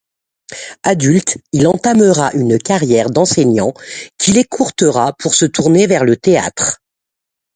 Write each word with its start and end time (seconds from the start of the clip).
Adulte, 0.83 1.37
il 1.51 1.67
entamera 1.67 2.31
une 2.33 2.57
carrière 2.57 3.11
d’enseignant 3.11 3.75
qu’il 4.17 4.39
écourtera 4.39 5.13
pour 5.19 5.35
se 5.35 5.45
tourner 5.45 5.85
vers 5.85 6.05
le 6.05 6.17
théâtre. 6.17 6.81